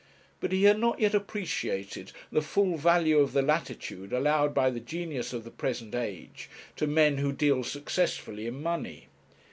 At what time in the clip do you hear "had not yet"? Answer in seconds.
0.63-1.13